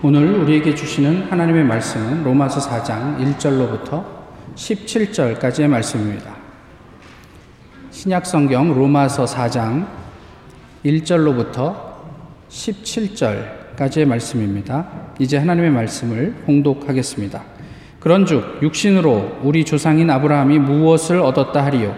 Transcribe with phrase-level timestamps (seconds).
[0.00, 4.04] 오늘 우리에게 주시는 하나님의 말씀은 로마서 4장 1절로부터
[4.54, 6.36] 17절까지의 말씀입니다.
[7.90, 9.88] 신약 성경 로마서 4장
[10.84, 11.74] 1절로부터
[12.48, 14.86] 17절까지의 말씀입니다.
[15.18, 17.42] 이제 하나님의 말씀을 봉독하겠습니다.
[17.98, 21.96] 그런즉 육신으로 우리 조상인 아브라함이 무엇을 얻었다 하리요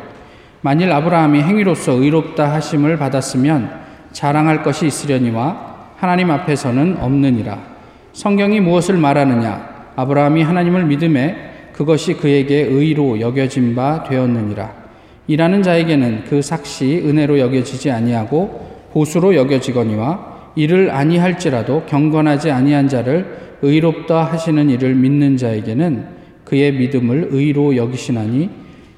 [0.62, 3.78] 만일 아브라함이 행위로서 의롭다 하심을 받았으면
[4.12, 7.79] 자랑할 것이 있으려니와 하나님 앞에서는 없느니라
[8.12, 9.92] 성경이 무엇을 말하느냐?
[9.96, 14.80] 아브라함이 하나님을 믿음에 그것이 그에게 의로 여겨진 바 되었느니라.
[15.26, 24.24] 일하는 자에게는 그 삭시 은혜로 여겨지지 아니하고 보수로 여겨지거니와 이를 아니할지라도 경건하지 아니한 자를 의롭다
[24.24, 26.06] 하시는 이를 믿는 자에게는
[26.44, 28.50] 그의 믿음을 의로 여기시나니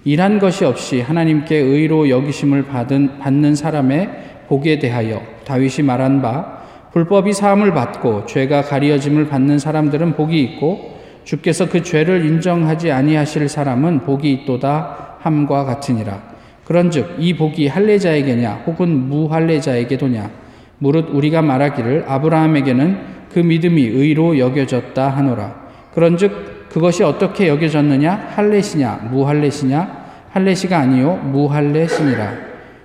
[0.05, 4.09] 일한 것이 없이 하나님께 의로 여기심을 받은 받는 사람의
[4.49, 6.62] 복에 대하여 다윗이 말한 바
[6.93, 14.01] 불법이 사함을 받고 죄가 가리어짐을 받는 사람들은 복이 있고 주께서 그 죄를 인정하지 아니하실 사람은
[14.01, 16.21] 복이 있도다 함과 같으니라.
[16.65, 20.31] 그런즉 이 복이 할례자에게냐 혹은 무할례자에게도냐
[20.79, 22.99] 무릇 우리가 말하기를 아브라함에게는
[23.33, 25.63] 그 믿음이 의로 여겨졌다 하노라.
[25.95, 32.33] 그런즉 그것이 어떻게 여겨졌느냐 할례시냐 무할례시냐 할례시가 아니요 무할례시니라.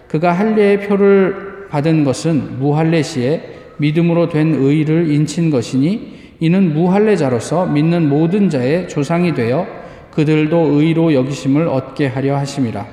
[0.08, 8.50] 그가 할례의 표를 받은 것은 무할례시에 믿음으로 된 의를 인친 것이니 이는 무할례자로서 믿는 모든
[8.50, 9.66] 자의 조상이 되어
[10.12, 12.86] 그들도 의로 여기심을 얻게 하려 하심이라.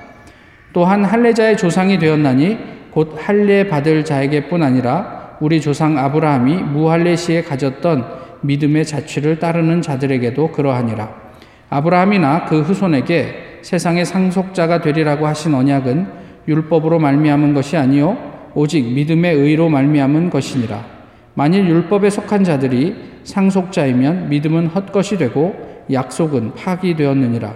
[0.72, 2.58] 또한 할례자의 조상이 되었나니
[2.90, 8.04] 곧 할례 받을 자에게뿐 아니라 우리 조상 아브라함이 무할례 시에 가졌던
[8.42, 11.14] 믿음의 자취를 따르는 자들에게도 그러하니라.
[11.70, 16.06] 아브라함이나 그 후손에게 세상의 상속자가 되리라고 하신 언약은
[16.46, 20.84] 율법으로 말미암은 것이 아니요 오직 믿음의 의로 말미암은 것이니라.
[21.34, 25.54] 만일 율법에 속한 자들이 상속자이면 믿음은 헛것이 되고
[25.90, 27.54] 약속은 파기되었느니라.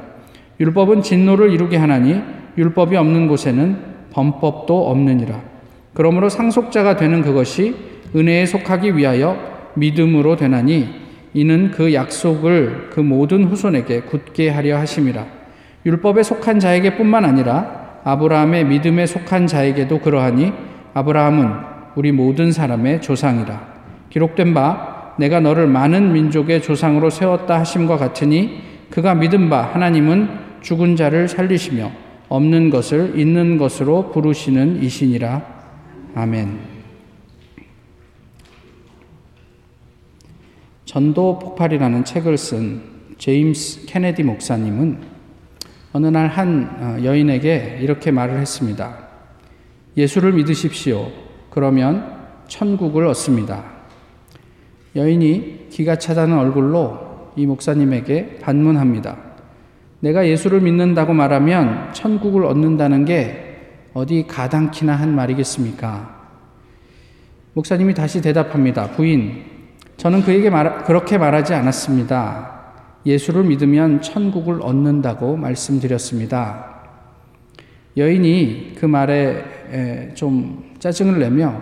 [0.61, 2.21] 율법은 진노를 이루게 하나니
[2.57, 3.77] 율법이 없는 곳에는
[4.11, 5.41] 범법도 없느니라.
[5.95, 7.77] 그러므로 상속자가 되는 그것이
[8.17, 9.37] 은혜에 속하기 위하여
[9.75, 10.89] 믿음으로 되나니
[11.35, 15.27] 이는 그 약속을 그 모든 후손에게 굳게 하려 하심이라.
[15.87, 20.53] 율법에 속한 자에게뿐만 아니라 아브라함의 믿음에 속한 자에게도 그러하니
[20.99, 21.51] 아브라함은
[21.95, 23.79] 우리 모든 사람의 조상이라.
[24.11, 28.61] 기록된 바 내가 너를 많은 민족의 조상으로 세웠다 하심과 같으니
[28.91, 30.29] 그가 믿은 바 하나님은
[30.61, 31.91] 죽은 자를 살리시며
[32.29, 35.43] 없는 것을 있는 것으로 부르시는 이신이라.
[36.15, 36.59] 아멘.
[40.85, 42.83] 전도 폭발이라는 책을 쓴
[43.19, 44.99] 제임스 케네디 목사님은
[45.93, 49.08] 어느 날한 어, 여인에게 이렇게 말을 했습니다.
[49.99, 51.11] 예수를 믿으십시오.
[51.51, 52.17] 그러면
[52.47, 53.65] 천국을 얻습니다.
[54.95, 59.17] 여인이 기가 차다는 얼굴로 이 목사님에게 반문합니다.
[59.99, 63.57] 내가 예수를 믿는다고 말하면 천국을 얻는다는 게
[63.93, 66.17] 어디 가당키나 한 말이겠습니까?
[67.55, 68.93] 목사님이 다시 대답합니다.
[68.93, 69.43] 부인,
[69.97, 72.57] 저는 그에게 말, 그렇게 말하지 않았습니다.
[73.05, 76.67] 예수를 믿으면 천국을 얻는다고 말씀드렸습니다.
[77.97, 79.58] 여인이 그 말에
[80.15, 81.61] 좀 짜증을 내며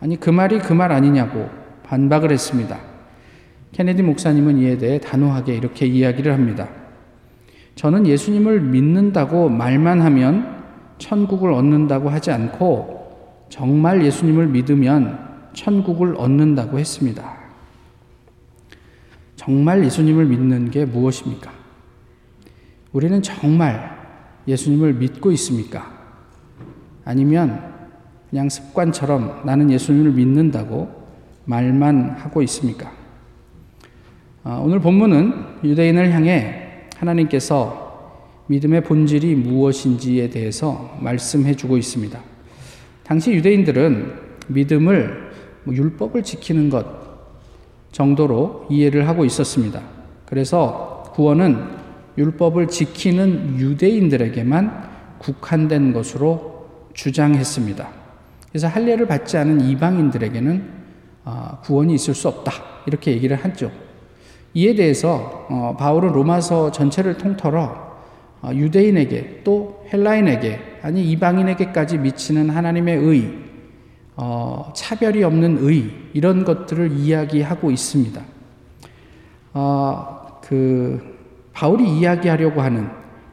[0.00, 1.48] 아니 그 말이 그 말 아니냐고
[1.84, 2.78] 반박을 했습니다.
[3.72, 6.68] 케네디 목사님은 이에 대해 단호하게 이렇게 이야기를 합니다.
[7.74, 10.62] 저는 예수님을 믿는다고 말만 하면
[10.98, 15.18] 천국을 얻는다고 하지 않고 정말 예수님을 믿으면
[15.52, 17.36] 천국을 얻는다고 했습니다.
[19.36, 21.52] 정말 예수님을 믿는 게 무엇입니까?
[22.92, 23.94] 우리는 정말
[24.46, 25.93] 예수님을 믿고 있습니까?
[27.04, 27.72] 아니면
[28.30, 30.88] 그냥 습관처럼 나는 예수님을 믿는다고
[31.44, 32.90] 말만 하고 있습니까?
[34.42, 37.84] 아, 오늘 본문은 유대인을 향해 하나님께서
[38.46, 42.18] 믿음의 본질이 무엇인지에 대해서 말씀해 주고 있습니다.
[43.04, 44.12] 당시 유대인들은
[44.48, 45.30] 믿음을
[45.64, 46.86] 뭐 율법을 지키는 것
[47.92, 49.80] 정도로 이해를 하고 있었습니다.
[50.26, 51.56] 그래서 구원은
[52.18, 56.53] 율법을 지키는 유대인들에게만 국한된 것으로
[56.94, 57.88] 주장했습니다.
[58.48, 60.84] 그래서 할례를 받지 않은 이방인들에게는
[61.24, 62.52] 아, 구원이 있을 수 없다
[62.86, 63.70] 이렇게 얘기를 하죠.
[64.54, 67.94] 이에 대해서 어, 바울은 로마서 전체를 통틀어
[68.42, 73.32] 어, 유대인에게 또 헬라인에게 아니 이방인에게까지 미치는 하나님의 의,
[74.16, 78.22] 어, 차별이 없는 의 이런 것들을 이야기하고 있습니다.
[80.42, 81.16] 그
[81.52, 82.88] 바울이 이야기하려고 하는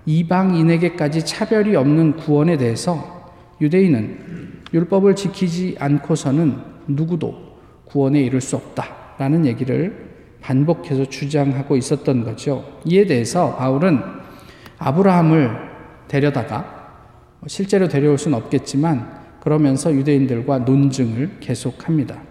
[0.05, 3.20] 이방인에게까지 차별이 없는 구원에 대해서
[3.61, 10.09] 유대인은 율법을 지키지 않고서는 누구도 구원에 이를 수 없다라는 얘기를
[10.41, 12.79] 반복해서 주장하고 있었던 거죠.
[12.85, 14.01] 이에 대해서 바울은
[14.79, 15.51] 아브라함을
[16.07, 16.81] 데려다가
[17.45, 22.21] 실제로 데려올 수는 없겠지만 그러면서 유대인들과 논증을 계속합니다.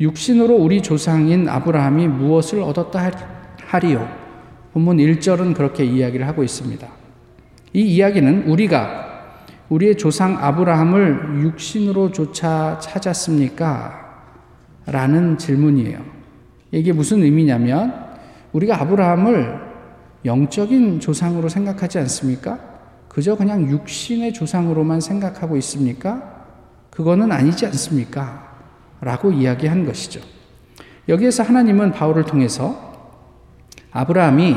[0.00, 3.10] 육신으로 우리 조상인 아브라함이 무엇을 얻었다
[3.66, 4.08] 하리요?
[4.72, 6.88] 본문 1절은 그렇게 이야기를 하고 있습니다.
[7.74, 9.11] 이 이야기는 우리가
[9.72, 14.00] 우리의 조상 아브라함을 육신으로 조차 찾았습니까?
[14.84, 15.98] 라는 질문이에요.
[16.72, 17.94] 이게 무슨 의미냐면
[18.52, 19.72] 우리가 아브라함을
[20.26, 22.58] 영적인 조상으로 생각하지 않습니까?
[23.08, 26.44] 그저 그냥 육신의 조상으로만 생각하고 있습니까?
[26.90, 28.52] 그거는 아니지 않습니까?
[29.00, 30.20] 라고 이야기한 것이죠.
[31.08, 32.92] 여기에서 하나님은 바울을 통해서
[33.90, 34.54] 아브라함이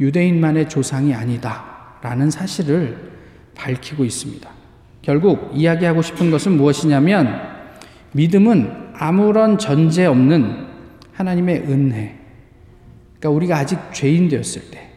[0.00, 1.98] 유대인만의 조상이 아니다.
[2.00, 3.19] 라는 사실을
[3.54, 4.48] 밝히고 있습니다.
[5.02, 7.40] 결국 이야기하고 싶은 것은 무엇이냐면
[8.12, 10.66] 믿음은 아무런 전제 없는
[11.12, 12.18] 하나님의 은혜.
[13.18, 14.90] 그러니까 우리가 아직 죄인 되었을 때,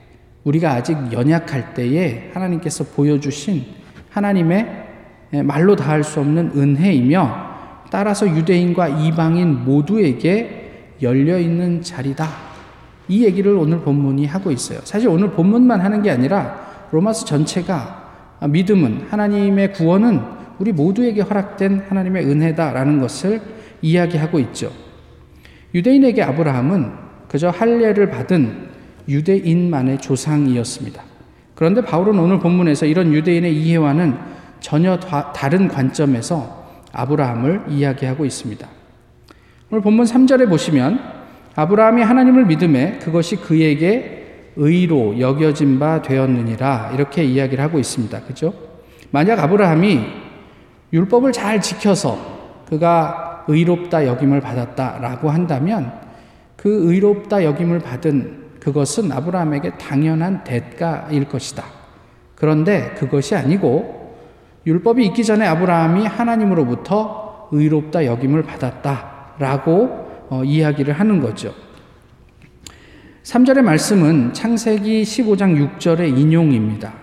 [0.44, 3.66] 우리가 아직 연약할 때에 하나님께서 보여주신
[4.10, 4.84] 하나님의
[5.44, 7.54] 말로 다할 수 없는 은혜이며
[7.90, 12.28] 따라서 유대인과 이방인 모두에게 열려 있는 자리다.
[13.08, 14.80] 이 얘기를 오늘 본문이 하고 있어요.
[14.84, 18.03] 사실 오늘 본문만 하는 게 아니라 로마서 전체가
[18.48, 20.22] 믿음은 하나님의 구원은
[20.60, 23.42] 우리 모두에게 허락된 하나님의 은혜다라는 것을
[23.82, 24.72] 이야기하고 있죠.
[25.74, 26.92] 유대인에게 아브라함은
[27.28, 28.70] 그저 할례를 받은
[29.08, 31.04] 유대인만의 조상이었습니다.
[31.56, 34.16] 그런데 바울은 오늘 본문에서 이런 유대인의 이해와는
[34.60, 36.64] 전혀 다른 관점에서
[36.94, 38.68] 아브라함을 이야기하고 있습니다.
[39.72, 41.00] 오늘 본문 3절에 보시면
[41.56, 44.23] 아브라함이 하나님을 믿음에 그것이 그에게
[44.56, 48.22] 의로 여겨진 바 되었느니라 이렇게 이야기를 하고 있습니다.
[48.22, 48.54] 그죠?
[49.12, 50.00] 만약 아브라함이
[50.92, 52.18] 율법을 잘 지켜서
[52.70, 55.92] 그가 의롭다 여김을 받았다라고 한다면
[56.56, 61.64] 그 의롭다 여김을 받은 그것은 아브라함에게 당연한 대가일 것이다.
[62.36, 64.16] 그런데 그것이 아니고
[64.66, 71.54] 율법이 있기 전에 아브라함이 하나님으로부터 의롭다 여김을 받았다라고 어, 이야기를 하는 거죠.
[73.24, 76.94] 3절의 말씀은 창세기 15장 6절의 인용입니다.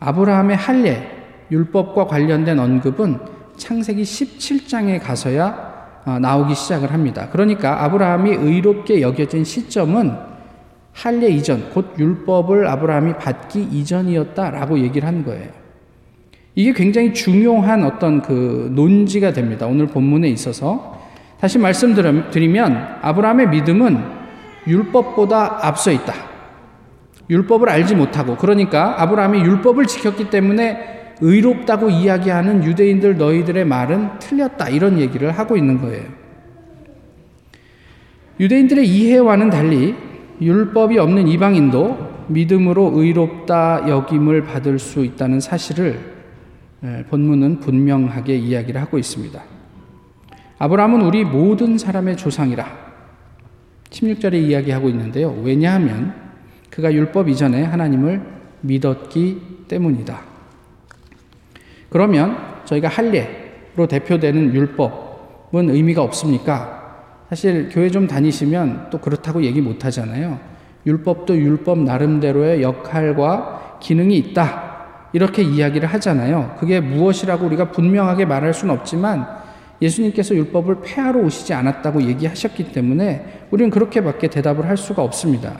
[0.00, 1.06] 아브라함의 할례,
[1.50, 3.18] 율법과 관련된 언급은
[3.58, 5.72] 창세기 17장에 가서야
[6.06, 7.28] 어, 나오기 시작을 합니다.
[7.30, 10.16] 그러니까 아브라함이 의롭게 여겨진 시점은
[10.94, 15.50] 할례 이전, 곧 율법을 아브라함이 받기 이전이었다라고 얘기를 한 거예요.
[16.54, 19.66] 이게 굉장히 중요한 어떤 그 논지가 됩니다.
[19.66, 20.98] 오늘 본문에 있어서.
[21.38, 24.21] 다시 말씀드리면 아브라함의 믿음은
[24.66, 26.14] 율법보다 앞서 있다.
[27.30, 34.68] 율법을 알지 못하고 그러니까 아브라함이 율법을 지켰기 때문에 의롭다고 이야기하는 유대인들 너희들의 말은 틀렸다.
[34.68, 36.04] 이런 얘기를 하고 있는 거예요.
[38.40, 39.94] 유대인들의 이해와는 달리
[40.40, 46.00] 율법이 없는 이방인도 믿음으로 의롭다 여김을 받을 수 있다는 사실을
[47.10, 49.40] 본문은 분명하게 이야기를 하고 있습니다.
[50.58, 52.91] 아브라함은 우리 모든 사람의 조상이라
[53.92, 55.30] 16절에 이야기하고 있는데요.
[55.42, 56.14] 왜냐하면
[56.70, 58.22] 그가 율법 이전에 하나님을
[58.62, 60.20] 믿었기 때문이다.
[61.90, 66.80] 그러면 저희가 할례로 대표되는 율법은 의미가 없습니까?
[67.28, 70.38] 사실 교회 좀 다니시면 또 그렇다고 얘기 못 하잖아요.
[70.86, 74.70] 율법도 율법 나름대로의 역할과 기능이 있다.
[75.12, 76.56] 이렇게 이야기를 하잖아요.
[76.58, 79.26] 그게 무엇이라고 우리가 분명하게 말할 수는 없지만
[79.82, 85.56] 예수님께서 율법을 폐하러 오시지 않았다고 얘기하셨기 때문에 우리는 그렇게밖에 대답을 할 수가 없습니다.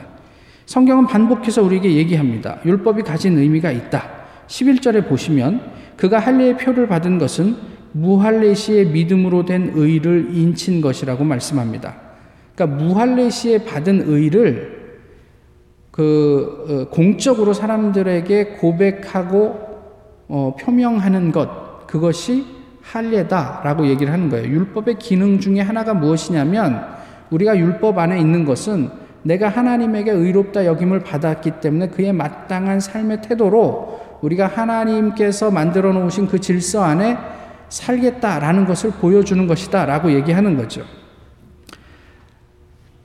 [0.65, 2.57] 성경은 반복해서 우리에게 얘기합니다.
[2.65, 4.03] 율법이 가진 의미가 있다.
[4.47, 5.61] 11절에 보시면
[5.95, 7.55] 그가 할례의 표를 받은 것은
[7.91, 11.95] 무할레시의 믿음으로 된 의를 인친 것이라고 말씀합니다.
[12.55, 14.99] 그러니까 무할레시에 받은 의를
[15.91, 19.59] 그 어, 공적으로 사람들에게 고백하고
[20.27, 22.45] 어, 표명하는 것 그것이
[22.81, 24.47] 할례다라고 얘기를 하는 거예요.
[24.47, 26.92] 율법의 기능 중에 하나가 무엇이냐면
[27.33, 28.89] 우리가 율법 안에 있는 것은
[29.23, 36.39] 내가 하나님에게 의롭다 여김을 받았기 때문에 그의 마땅한 삶의 태도로 우리가 하나님께서 만들어 놓으신 그
[36.39, 37.17] 질서 안에
[37.69, 40.83] 살겠다라는 것을 보여주는 것이다 라고 얘기하는 거죠.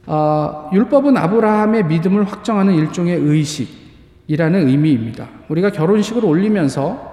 [0.06, 5.28] 어, 율법은 아브라함의 믿음을 확정하는 일종의 의식이라는 의미입니다.
[5.48, 7.08] 우리가 결혼식을 올리면서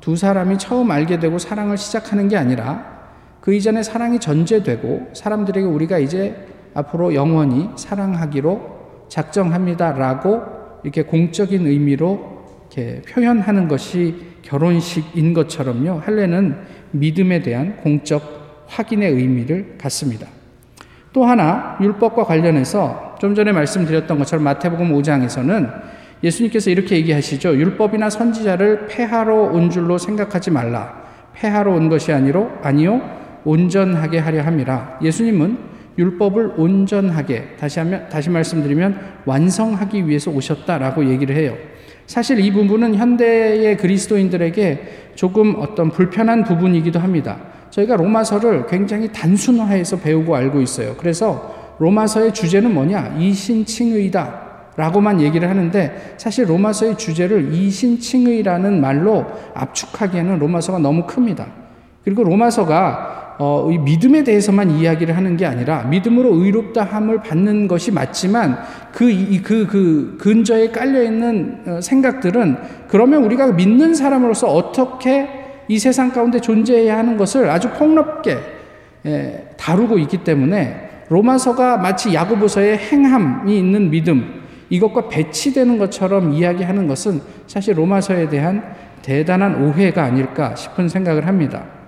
[0.00, 3.00] 두 사람이 처음 알게 되고 사랑을 시작하는 게 아니라
[3.40, 10.42] 그 이전에 사랑이 전제되고 사람들에게 우리가 이제 앞으로 영원히 사랑하기로 작정합니다라고
[10.84, 16.00] 이렇게 공적인 의미로 이렇게 표현하는 것이 결혼식인 것처럼요.
[16.04, 16.56] 할례는
[16.92, 20.26] 믿음에 대한 공적 확인의 의미를 갖습니다.
[21.12, 25.90] 또 하나 율법과 관련해서 좀 전에 말씀드렸던 것처럼 마태복음 5장에서는
[26.22, 27.56] 예수님께서 이렇게 얘기하시죠.
[27.56, 31.02] 율법이나 선지자를 폐하러 온 줄로 생각하지 말라.
[31.34, 33.00] 폐하러 온 것이 아니로 아니요
[33.44, 34.98] 온전하게 하려 함이라.
[35.02, 35.69] 예수님은
[36.00, 41.54] 율법을 온전하게 다시 하면 다시 말씀드리면 완성하기 위해서 오셨다라고 얘기를 해요.
[42.06, 47.38] 사실 이 부분은 현대의 그리스도인들에게 조금 어떤 불편한 부분이기도 합니다.
[47.70, 50.96] 저희가 로마서를 굉장히 단순화해서 배우고 알고 있어요.
[50.98, 53.14] 그래서 로마서의 주제는 뭐냐?
[53.18, 54.48] 이신칭의다.
[54.76, 61.46] 라고만 얘기를 하는데 사실 로마서의 주제를 이신칭의라는 말로 압축하기에는 로마서가 너무 큽니다.
[62.02, 67.90] 그리고 로마서가 어, 이 믿음에 대해서만 이야기를 하는 게 아니라 믿음으로 의롭다 함을 받는 것이
[67.90, 68.58] 맞지만
[68.92, 69.06] 그,
[69.42, 75.26] 그, 그 근저에 깔려 있는 어, 생각들은 그러면 우리가 믿는 사람으로서 어떻게
[75.68, 78.36] 이 세상 가운데 존재해야 하는 것을 아주 폭넓게
[79.06, 87.22] 예, 다루고 있기 때문에 로마서가 마치 야고보서의 행함이 있는 믿음 이것과 배치되는 것처럼 이야기하는 것은
[87.46, 88.62] 사실 로마서에 대한
[89.00, 91.79] 대단한 오해가 아닐까 싶은 생각을 합니다.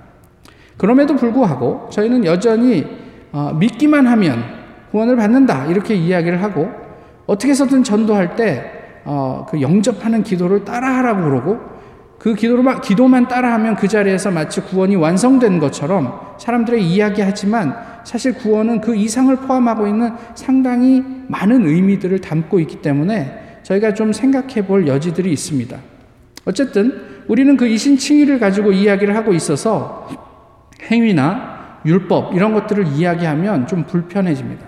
[0.82, 2.84] 그럼에도 불구하고 저희는 여전히
[3.30, 4.42] 어, 믿기만 하면
[4.90, 6.68] 구원을 받는다 이렇게 이야기를 하고
[7.24, 8.60] 어떻게 해서든 전도할 때그
[9.04, 11.58] 어, 영접하는 기도를 따라하라고 그러고
[12.18, 18.96] 그 기도만 기도만 따라하면 그 자리에서 마치 구원이 완성된 것처럼 사람들의 이야기하지만 사실 구원은 그
[18.96, 25.78] 이상을 포함하고 있는 상당히 많은 의미들을 담고 있기 때문에 저희가 좀 생각해 볼 여지들이 있습니다.
[26.44, 30.31] 어쨌든 우리는 그 이신칭의를 가지고 이야기를 하고 있어서
[30.90, 34.64] 행위나 율법 이런 것들을 이야기하면 좀 불편해집니다.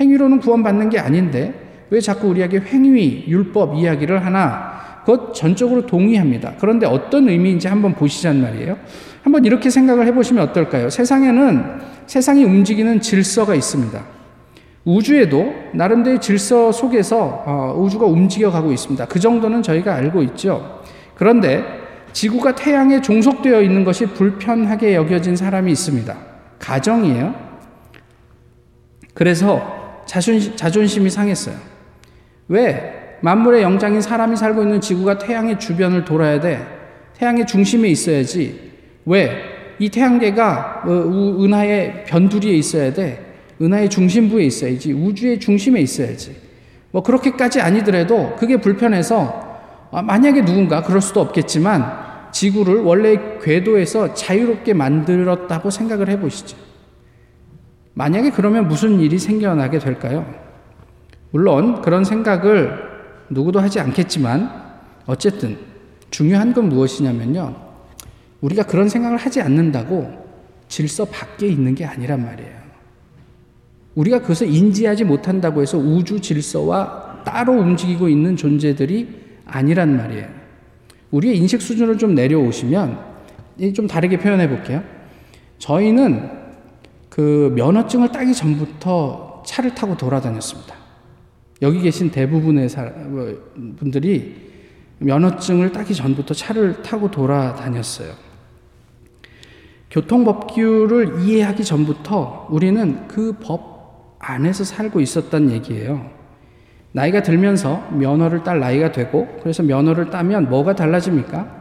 [0.00, 1.54] 행위로는 구원받는 게 아닌데
[1.90, 4.80] 왜 자꾸 우리에게 행위, 율법 이야기를 하나?
[5.04, 6.52] 그것 전적으로 동의합니다.
[6.60, 8.76] 그런데 어떤 의미인지 한번 보시자는 말이에요.
[9.22, 10.88] 한번 이렇게 생각을 해보시면 어떨까요?
[10.90, 14.00] 세상에는 세상이 움직이는 질서가 있습니다.
[14.84, 19.06] 우주에도 나름대로 질서 속에서 어, 우주가 움직여가고 있습니다.
[19.06, 20.80] 그 정도는 저희가 알고 있죠.
[21.14, 21.79] 그런데
[22.12, 26.16] 지구가 태양에 종속되어 있는 것이 불편하게 여겨진 사람이 있습니다.
[26.58, 27.34] 가정이에요.
[29.14, 31.56] 그래서 자존심, 자존심이 상했어요.
[32.48, 33.18] 왜?
[33.22, 36.66] 만물의 영장인 사람이 살고 있는 지구가 태양의 주변을 돌아야 돼.
[37.16, 38.72] 태양의 중심에 있어야지.
[39.04, 39.30] 왜?
[39.78, 40.90] 이 태양계가 어,
[41.42, 43.30] 은하의 변두리에 있어야 돼.
[43.60, 44.92] 은하의 중심부에 있어야지.
[44.92, 46.36] 우주의 중심에 있어야지.
[46.90, 49.49] 뭐 그렇게까지 아니더라도 그게 불편해서 아,
[49.92, 56.56] 만약에 누군가 그럴 수도 없겠지만 지구를 원래 궤도에서 자유롭게 만들었다고 생각을 해보시죠.
[57.94, 60.32] 만약에 그러면 무슨 일이 생겨나게 될까요?
[61.32, 62.90] 물론 그런 생각을
[63.30, 64.50] 누구도 하지 않겠지만
[65.06, 65.58] 어쨌든
[66.10, 67.54] 중요한 건 무엇이냐면요.
[68.40, 70.20] 우리가 그런 생각을 하지 않는다고
[70.68, 72.60] 질서 밖에 있는 게 아니란 말이에요.
[73.96, 79.19] 우리가 그것을 인지하지 못한다고 해서 우주 질서와 따로 움직이고 있는 존재들이
[79.50, 80.28] 아니란 말이에요.
[81.10, 82.98] 우리의 인식 수준을 좀 내려오시면
[83.74, 84.82] 좀 다르게 표현해 볼게요.
[85.58, 86.30] 저희는
[87.08, 90.74] 그 면허증을 따기 전부터 차를 타고 돌아다녔습니다.
[91.62, 92.68] 여기 계신 대부분의
[93.08, 93.34] 뭐,
[93.76, 94.50] 분들이
[94.98, 98.12] 면허증을 따기 전부터 차를 타고 돌아다녔어요.
[99.90, 103.70] 교통법규를 이해하기 전부터 우리는 그 법
[104.20, 106.10] 안에서 살고 있었단 얘기예요.
[106.92, 111.60] 나이가 들면서 면허를 딸 나이가 되고 그래서 면허를 따면 뭐가 달라집니까?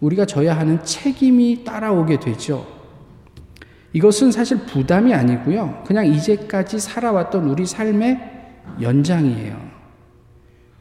[0.00, 2.66] 우리가 져야 하는 책임이 따라오게 되죠.
[3.92, 5.82] 이것은 사실 부담이 아니고요.
[5.86, 8.20] 그냥 이제까지 살아왔던 우리 삶의
[8.80, 9.56] 연장이에요.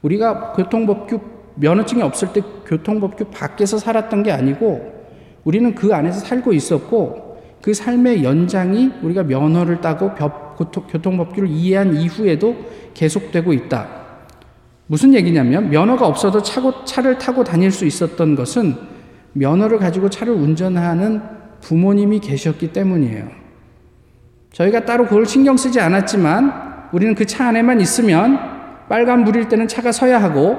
[0.02, 1.20] 우리가 교통법규
[1.56, 4.94] 면허증이 없을 때 교통법규 밖에서 살았던 게 아니고
[5.44, 10.14] 우리는 그 안에서 살고 있었고 그 삶의 연장이 우리가 면허를 따고
[10.58, 12.56] 교통법규를 이해한 이후에도
[12.94, 13.88] 계속되고 있다.
[14.88, 18.76] 무슨 얘기냐면 면허가 없어도 차고, 차를 타고 다닐 수 있었던 것은
[19.34, 21.22] 면허를 가지고 차를 운전하는
[21.62, 23.28] 부모님이 계셨기 때문이에요.
[24.54, 28.40] 저희가 따로 그걸 신경 쓰지 않았지만 우리는 그 차 안에만 있으면
[28.88, 30.58] 빨간 불일 때는 차가 서야 하고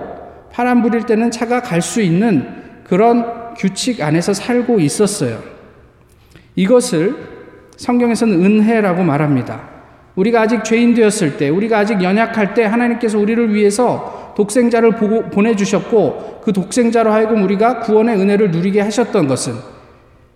[0.52, 2.46] 파란 불일 때는 차가 갈 수 있는
[2.84, 5.42] 그런 규칙 안에서 살고 있었어요.
[6.54, 7.16] 이것을
[7.76, 9.77] 성경에서는 은혜라고 말합니다.
[10.18, 14.96] 우리가 아직 죄인 되었을 때, 우리가 아직 연약할 때 하나님께서 우리를 위해서 독생자를
[15.30, 19.54] 보내주셨고 그 독생자로 하여금 우리가 구원의 은혜를 누리게 하셨던 것은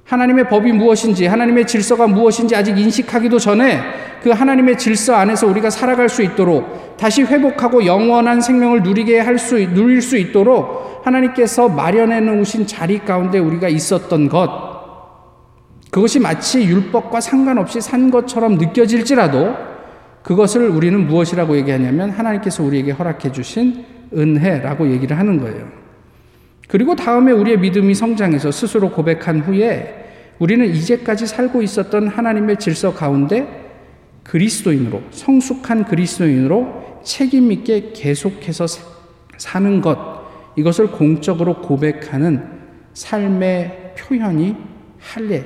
[0.05, 3.81] 하나님의 법이 무엇인지, 하나님의 질서가 무엇인지 아직 인식하기도 전에
[4.23, 9.57] 그 하나님의 질서 안에서 우리가 살아갈 수 있도록 다시 회복하고 영원한 생명을 누리게 할 수,
[9.57, 14.49] 누릴 수 있도록 하나님께서 마련해 놓으신 자리 가운데 우리가 있었던 것,
[15.91, 19.72] 그것이 마치 율법과 상관없이 산 것처럼 느껴질지라도
[20.23, 25.69] 그것을 우리는 무엇이라고 얘기하냐면 하나님께서 우리에게 허락해 주신 은혜라고 얘기를 하는 거예요.
[26.69, 30.03] 그리고 다음에 우리의 믿음이 성장해서 스스로 고백한 후에
[30.39, 33.71] 우리는 이제까지 살고 있었던 하나님의 질서 가운데
[34.25, 38.67] 그리스도인으로 성숙한 그리스도인으로 책임 있게 계속해서
[39.37, 40.23] 사는 것
[40.57, 42.43] 이것을 공적으로 고백하는
[42.95, 44.57] 삶의 표현이
[44.99, 45.45] 할례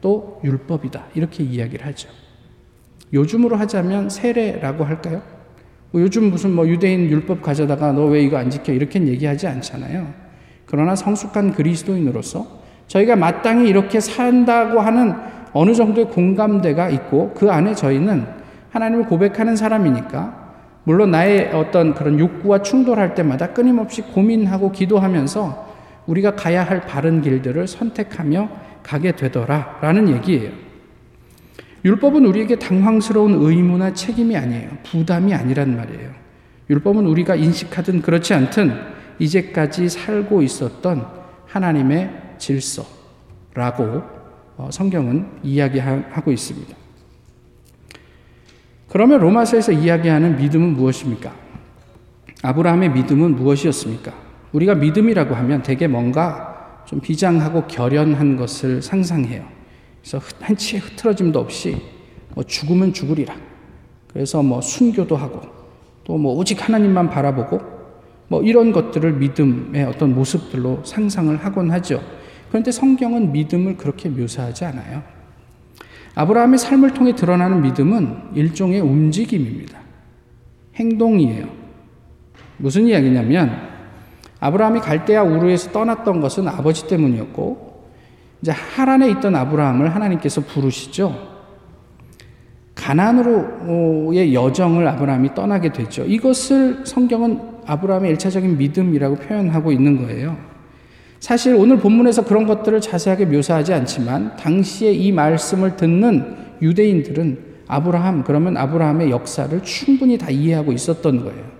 [0.00, 2.08] 또 율법이다 이렇게 이야기를 하죠.
[3.12, 5.22] 요즘으로 하자면 세례라고 할까요?
[5.90, 10.06] 뭐 요즘 무슨 뭐 유대인 율법 가져다가 너 왜 이거 안 지켜 이렇게 얘기하지 않잖아요.
[10.66, 12.46] 그러나 성숙한 그리스도인으로서
[12.88, 15.14] 저희가 마땅히 이렇게 산다고 하는
[15.52, 18.26] 어느 정도의 공감대가 있고 그 안에 저희는
[18.70, 20.48] 하나님을 고백하는 사람이니까
[20.84, 25.68] 물론 나의 어떤 그런 욕구와 충돌할 때마다 끊임없이 고민하고 기도하면서
[26.06, 28.48] 우리가 가야 할 바른 길들을 선택하며
[28.82, 30.50] 가게 되더라 라는 얘기예요.
[31.84, 34.70] 율법은 우리에게 당황스러운 의무나 책임이 아니에요.
[34.84, 36.10] 부담이 아니란 말이에요.
[36.70, 38.72] 율법은 우리가 인식하든 그렇지 않든
[39.18, 41.06] 이제까지 살고 있었던
[41.46, 44.02] 하나님의 질서라고
[44.56, 46.76] 어, 성경은 이야기하고 있습니다.
[48.88, 51.32] 그러면 로마서에서 이야기하는 믿음은 무엇입니까?
[52.42, 54.12] 아브라함의 믿음은 무엇이었습니까?
[54.52, 59.57] 우리가 믿음이라고 하면 대개 뭔가 좀 비장하고 결연한 것을 상상해요.
[60.08, 61.76] 그래서 한치의 흐트러짐도 없이
[62.34, 63.36] 뭐 죽으면 죽으리라.
[64.10, 65.42] 그래서 뭐 순교도 하고
[66.04, 67.60] 또 뭐 오직 하나님만 바라보고
[68.28, 72.02] 뭐 이런 것들을 믿음의 어떤 모습들로 상상을 하곤 하죠.
[72.48, 75.02] 그런데 성경은 믿음을 그렇게 묘사하지 않아요.
[76.14, 79.78] 아브라함의 삶을 통해 드러나는 믿음은 일종의 움직임입니다.
[80.76, 81.46] 행동이에요.
[82.56, 83.54] 무슨 이야기냐면
[84.40, 87.67] 아브라함이 갈대아 우르에서 떠났던 것은 아버지 때문이었고
[88.42, 91.38] 이제 하란에 있던 아브라함을 하나님께서 부르시죠.
[92.74, 96.04] 가난으로의 여정을 아브라함이 떠나게 되죠.
[96.04, 100.36] 이것을 성경은 아브라함의 일차적인 믿음이라고 표현하고 있는 거예요.
[101.20, 108.56] 사실 오늘 본문에서 그런 것들을 자세하게 묘사하지 않지만 당시에 이 말씀을 듣는 유대인들은 아브라함 그러면
[108.56, 111.57] 아브라함의 역사를 충분히 다 이해하고 있었던 거예요.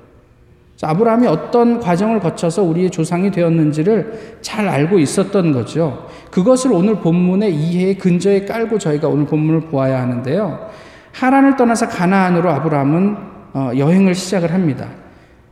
[0.87, 6.07] 아브라함이 어떤 과정을 거쳐서 우리의 조상이 되었는지를 잘 알고 있었던 거죠.
[6.31, 10.69] 그것을 오늘 본문의 이해의 근저에 깔고 저희가 오늘 본문을 보아야 하는데요.
[11.12, 13.17] 하란을 떠나서 가나안으로 아브라함은
[13.55, 14.88] 어, 여행을 시작을 합니다.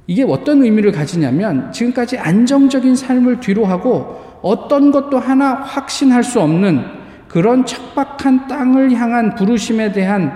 [0.06, 6.84] 이게 어떤 의미를 가지냐면 지금까지 안정적인 삶을 뒤로하고 어떤 것도 하나 확신할 수 없는
[7.26, 10.32] 그런 척박한 땅을 향한 부르심에 대한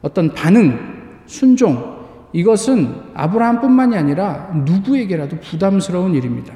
[0.00, 0.78] 어떤 반응,
[1.26, 1.91] 순종,
[2.32, 6.54] 이것은 아브라함뿐만이 아니라 누구에게라도 부담스러운 일입니다.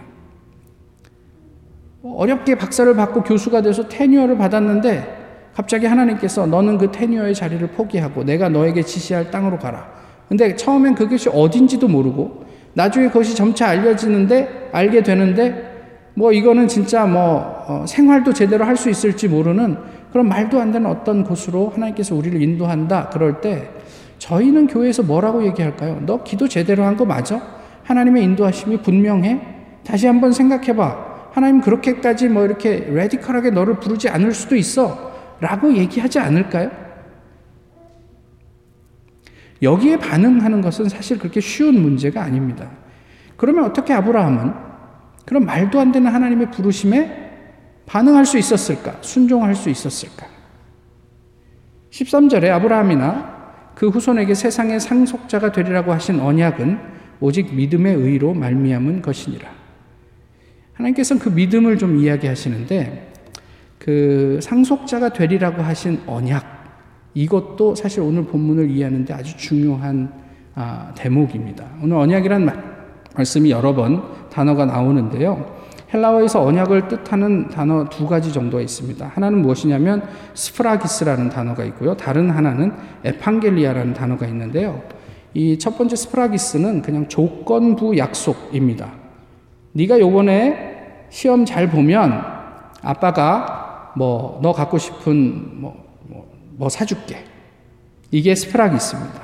[2.03, 5.17] 어렵게 박사를 받고 교수가 돼서 테뉴어를 받았는데
[5.55, 9.89] 갑자기 하나님께서 너는 그 테뉴어의 자리를 포기하고 내가 너에게 지시할 땅으로 가라.
[10.29, 15.75] 근데 처음엔 그것이 어딘지도 모르고 나중에 그것이 점차 알려지는데 알게 되는데
[16.15, 19.77] 뭐 이거는 진짜 뭐 어, 생활도 제대로 할 수 있을지 모르는
[20.13, 23.71] 그런 말도 안 되는 어떤 곳으로 하나님께서 우리를 인도한다 그럴 때
[24.19, 26.01] 저희는 교회에서 뭐라고 얘기할까요?
[26.07, 27.41] 너 기도 제대로 한 거 맞아?
[27.85, 29.41] 하나님의 인도하심이 분명해?
[29.85, 31.29] 다시 한번 생각해 봐.
[31.33, 35.13] 하나님 그렇게까지 뭐 이렇게 레디컬하게 너를 부르지 않을 수도 있어.
[35.41, 36.71] 라고 얘기하지 않을까요?
[39.63, 42.71] 여기에 반응하는 것은 사실 그렇게 쉬운 문제가 아닙니다.
[43.37, 44.53] 그러면 어떻게 아브라함은
[45.27, 47.25] 그런 말도 안 되는 하나님의 부르심에
[47.87, 48.97] 반응할 수 있었을까?
[49.03, 50.27] 순종할 수 있었을까?
[51.91, 53.36] 13절에 아브라함이나
[53.77, 56.79] 그 후손에게 세상의 상속자가 되리라고 하신 언약은
[57.21, 59.51] 오직 믿음의 의로 말미암은 것이니라.
[60.73, 63.13] 하나님께서는 그 믿음을 좀 이야기하시는데
[63.79, 66.57] 그 상속자가 되리라고 하신 언약
[67.13, 70.11] 이것도 사실 오늘 본문을 이해하는데 아주 중요한
[70.55, 71.67] 아, 대목입니다.
[71.83, 72.51] 오늘 언약이란
[73.15, 75.55] 말씀이 여러 번 단어가 나오는데요.
[75.93, 79.07] 헬라어에서 언약을 뜻하는 단어 두 가지 정도가 있습니다.
[79.15, 80.03] 하나는 무엇이냐면
[80.35, 81.97] σφραγίς라는 단어가 있고요.
[81.97, 82.73] 다른 하나는
[83.05, 84.83] ἐπαγγελία라는 단어가 있는데요.
[85.35, 88.91] 이 첫 번째 σφραγίς는 그냥 조건부 약속입니다.
[89.73, 92.23] 네가 요번에 시험 잘 보면
[92.83, 97.25] 아빠가 뭐 너 갖고 싶은 뭐뭐 사줄게.
[98.11, 99.21] 이게 스프라기스입니다.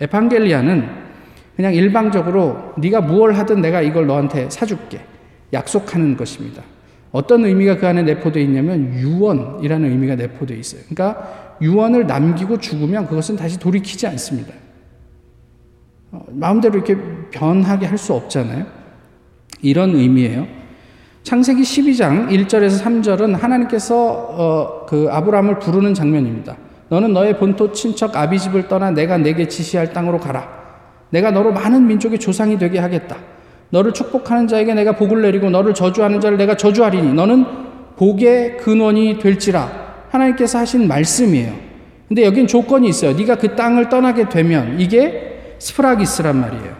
[0.00, 0.88] 에판겔리아는
[1.56, 5.00] 그냥 일방적으로 네가 무얼 하든 내가 이걸 너한테 사줄게.
[5.52, 6.62] 약속하는 것입니다.
[7.12, 10.82] 어떤 의미가 그 안에 내포되어 있냐면 유언이라는 의미가 내포되어 있어요.
[10.88, 14.52] 그러니까 유언을 남기고 죽으면 그것은 다시 돌이키지 않습니다.
[16.10, 16.96] 어, 마음대로 이렇게
[17.30, 18.66] 변하게 할 수 없잖아요.
[19.62, 20.46] 이런 의미예요.
[21.22, 26.56] 창세기 12장 1절에서 3절은 하나님께서 어, 그 아브라함을 부르는 장면입니다.
[26.88, 30.48] 너는 너의 본토 친척 아비 집을 떠나 내가 내게 지시할 땅으로 가라.
[31.10, 33.16] 내가 너로 많은 민족의 조상이 되게 하겠다.
[33.74, 37.44] 너를 축복하는 자에게 내가 복을 내리고 너를 저주하는 자를 내가 저주하리니 너는
[37.96, 39.68] 복의 근원이 될지라
[40.10, 41.52] 하나님께서 하신 말씀이에요.
[42.06, 43.16] 근데 여긴 조건이 있어요.
[43.16, 46.76] 네가 그 땅을 떠나게 되면 이게 스프라기스란 말이에요.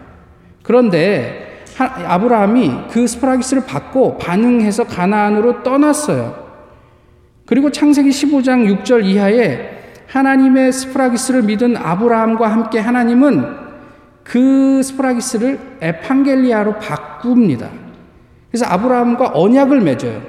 [0.63, 6.45] 그런데 아브라함이 그 스프라기스를 받고 반응해서 가나안으로 떠났어요.
[7.45, 9.69] 그리고 창세기 15장 6절 이하에
[10.07, 13.64] 하나님의 σφραγίς를 믿은 아브라함과 함께 하나님은
[14.25, 17.69] 그 σφραγίς를 ἐπαγγελία로 바꿉니다.
[18.49, 20.21] 그래서 아브라함과 언약을 맺어요.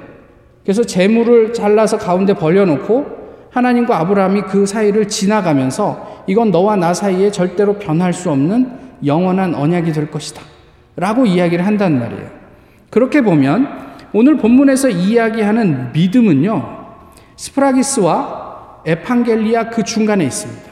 [0.63, 3.17] 그래서 제물을 잘라서 가운데 벌려놓고
[3.49, 8.69] 하나님과 아브라함이 그 사이를 지나가면서 이건 너와 나 사이에 절대로 변할 수 없는
[9.03, 10.41] 영원한 언약이 될 것이다.
[10.95, 12.29] 라고 이야기를 한단 말이에요.
[12.91, 13.67] 그렇게 보면
[14.13, 16.77] 오늘 본문에서 이야기하는 믿음은요,
[17.35, 20.66] 스프라기스와 에판겔리아 그 중간에 있습니다.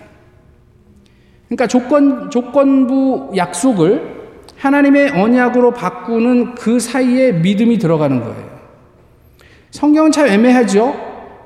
[1.56, 4.15] 그러니까 조건, 조건부 약속을
[4.58, 8.56] 하나님의 언약으로 바꾸는 그 사이에 믿음이 들어가는 거예요.
[9.72, 10.94] 성경은 참 애매하죠?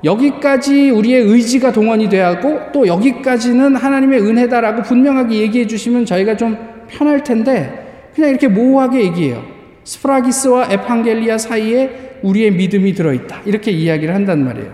[0.02, 6.56] 여기까지 우리의 의지가 동원이 하고 또 여기까지는 하나님의 은혜다라고 분명하게 얘기해 주시면 저희가 좀
[6.88, 9.42] 편할 텐데 그냥 이렇게 모호하게 얘기해요.
[9.84, 13.42] σφραγίς와 ἐπαγγελία 사이에 우리의 믿음이 들어있다.
[13.44, 14.72] 이렇게 이야기를 한단 말이에요.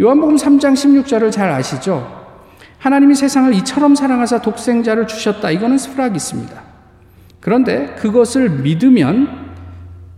[0.00, 2.23] 요한복음 3장 16절을 잘 아시죠?
[2.84, 5.50] 하나님이 세상을 이처럼 사랑하사 독생자를 주셨다.
[5.50, 6.62] 이거는 σφραγίς입니다.
[7.40, 9.54] 그런데 그것을 믿으면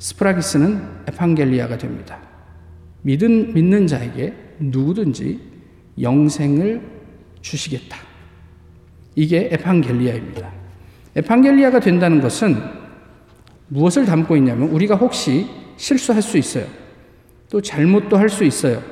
[0.00, 2.18] σφραγίς는 ἐπαγγελία가 됩니다.
[3.02, 5.38] 믿은, 믿는 자에게 누구든지
[6.00, 6.83] 영생을
[7.40, 7.98] 주시겠다.
[9.14, 10.50] 이게 에판겔리아입니다.
[11.14, 12.61] 에판겔리아가 된다는 것은
[13.68, 16.66] 무엇을 담고 있냐면 우리가 혹시 실수할 수 있어요.
[17.48, 18.83] 또 잘못도 할 수 있어요.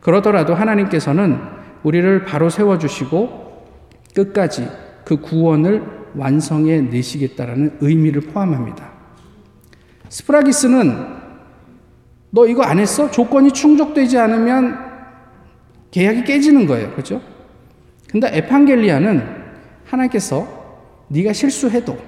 [0.00, 3.66] 그러더라도 하나님께서는 우리를 바로 세워주시고
[4.14, 4.68] 끝까지
[5.04, 5.82] 그 구원을
[6.14, 8.92] 완성해 내시겠다라는 의미를 포함합니다.
[10.08, 11.22] 스프라기스는
[12.30, 13.10] 너 이거 안 했어?
[13.10, 14.78] 조건이 충족되지 않으면
[15.90, 16.94] 계약이 깨지는 거예요.
[16.94, 17.20] 그죠?
[18.10, 19.42] 근데 에판겔리아는
[19.84, 20.62] 하나님께서
[21.08, 21.98] 네가 실수해도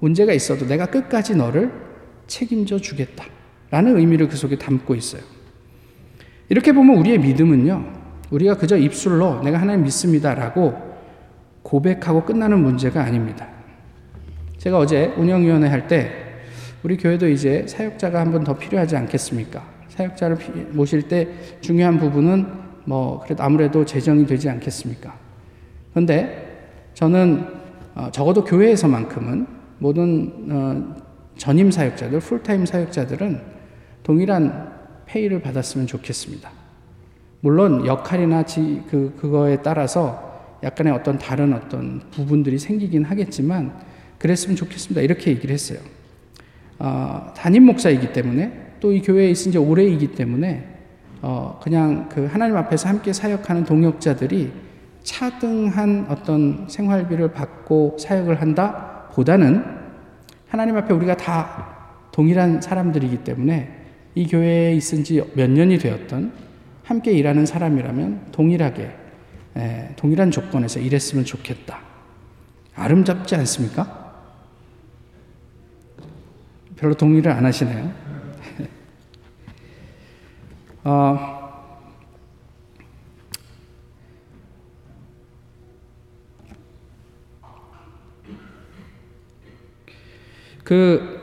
[0.00, 1.72] 문제가 있어도 내가 끝까지 너를
[2.26, 3.24] 책임져 주겠다.
[3.70, 5.22] 라는 의미를 그 속에 담고 있어요.
[6.48, 7.97] 이렇게 보면 우리의 믿음은요,
[8.30, 10.74] 우리가 그저 입술로 내가 하나님 믿습니다라고
[11.62, 13.48] 고백하고 끝나는 문제가 아닙니다.
[14.58, 16.10] 제가 어제 운영위원회 할 때
[16.82, 19.62] 우리 교회도 이제 사역자가 한 번 더 필요하지 않겠습니까?
[19.88, 20.36] 사역자를
[20.72, 21.28] 모실 때
[21.60, 22.46] 중요한 부분은
[22.84, 25.14] 뭐 그래도 아무래도 재정이 되지 않겠습니까?
[25.90, 27.46] 그런데 저는
[27.94, 29.46] 어 적어도 교회에서만큼은
[29.78, 30.96] 모든 어
[31.36, 33.40] 전임 사역자들, 풀타임 사역자들은
[34.02, 34.72] 동일한
[35.06, 36.50] 페이를 받았으면 좋겠습니다.
[37.40, 40.26] 물론 역할이나 지, 그, 그거에 따라서
[40.62, 43.72] 약간의 어떤 다른 어떤 부분들이 생기긴 하겠지만
[44.18, 45.00] 그랬으면 좋겠습니다.
[45.02, 45.78] 이렇게 얘기를 했어요.
[46.78, 50.64] 어, 담임 목사이기 때문에 또 이 교회에 있은 지 오래이기 때문에
[51.22, 54.52] 어, 그냥 그 하나님 앞에서 함께 사역하는 동역자들이
[55.02, 59.64] 차등한 어떤 생활비를 받고 사역을 한다 보다는
[60.48, 61.76] 하나님 앞에 우리가 다
[62.12, 63.68] 동일한 사람들이기 때문에
[64.14, 66.32] 이 교회에 있은 지 몇 년이 되었던
[66.88, 68.90] 함께 일하는 사람이라면 동일하게
[69.58, 71.80] 에, 동일한 조건에서 일했으면 좋겠다.
[72.74, 74.08] 아름답지 않습니까?
[76.76, 77.92] 별로 동의를 안 하시네요.
[80.84, 81.38] 어,
[90.64, 91.17] 그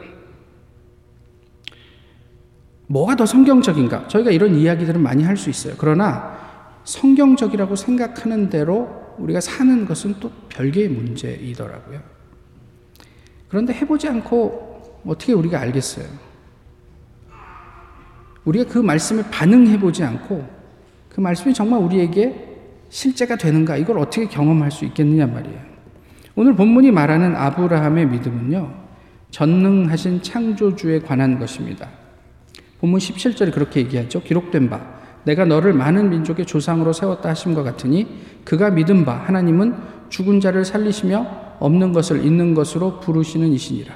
[3.15, 4.08] 뭐가 더 성경적인가?
[4.08, 5.73] 저희가 이런 이야기들은 많이 할 수 있어요.
[5.78, 6.38] 그러나
[6.84, 11.99] 성경적이라고 생각하는 대로 우리가 사는 것은 또 별개의 문제이더라고요.
[13.47, 16.06] 그런데 해보지 않고 어떻게 우리가 알겠어요?
[18.45, 20.47] 우리가 그 말씀에 반응해보지 않고
[21.10, 22.58] 그 말씀이 정말 우리에게
[22.89, 25.60] 실제가 되는가 이걸 어떻게 경험할 수 있겠느냐 말이에요.
[26.36, 28.73] 오늘 본문이 말하는 아브라함의 믿음은요,
[29.32, 32.05] 전능하신 창조주에 관한 것입니다.
[32.86, 34.21] 본문 17절에 그렇게 얘기하죠.
[34.21, 34.80] 기록된 바
[35.24, 38.08] 내가 너를 많은 민족의 조상으로 세웠다 하심과 같으니
[38.43, 39.76] 그가 믿은 바 하나님은
[40.10, 43.95] 죽은 자를 살리시며 없는 것을 있는 것으로 부르시는 이시니라.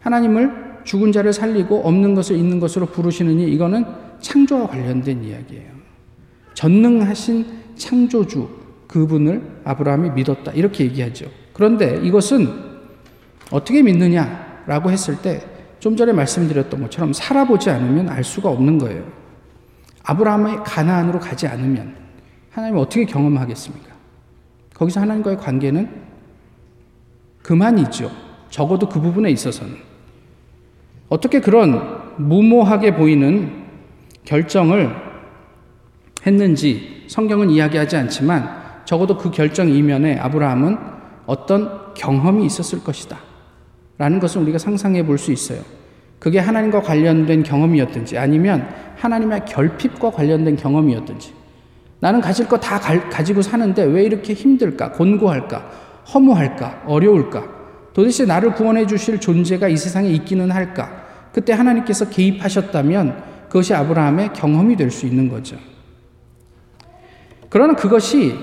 [0.00, 3.84] 하나님을 죽은 자를 살리고 없는 것을 있는 것으로 부르시느니 이거는
[4.20, 5.70] 창조와 관련된 이야기예요.
[6.54, 8.48] 전능하신 창조주
[8.86, 10.52] 그분을 아브라함이 믿었다.
[10.52, 11.26] 이렇게 얘기하죠.
[11.52, 12.48] 그런데 이것은
[13.50, 19.02] 어떻게 믿느냐라고 했을 때 좀 전에 말씀드렸던 것처럼 살아보지 않으면 알 수가 없는 거예요.
[20.04, 21.96] 아브라함의 가나안으로 가지 않으면
[22.50, 23.90] 하나님을 어떻게 경험하겠습니까?
[24.74, 25.90] 거기서 하나님과의 관계는
[27.42, 28.10] 그만이죠.
[28.50, 29.76] 적어도 그 부분에 있어서는.
[31.08, 33.64] 어떻게 그런 무모하게 보이는
[34.24, 34.94] 결정을
[36.26, 40.76] 했는지 성경은 이야기하지 않지만 적어도 그 결정 이면에 아브라함은
[41.26, 43.29] 어떤 경험이 있었을 것이다.
[44.00, 45.60] 라는 것을 우리가 상상해 볼 수 있어요.
[46.18, 51.34] 그게 하나님과 관련된 경험이었든지 아니면 하나님의 결핍과 관련된 경험이었든지
[52.00, 54.92] 나는 가질 거 다 가지고 사는데 왜 이렇게 힘들까?
[54.92, 55.70] 곤고할까?
[56.14, 56.84] 허무할까?
[56.86, 57.44] 어려울까?
[57.92, 61.04] 도대체 나를 구원해 주실 존재가 이 세상에 있기는 할까?
[61.32, 65.56] 그때 하나님께서 개입하셨다면 그것이 아브라함의 경험이 될 수 있는 거죠.
[67.50, 68.34] 그러나 그것이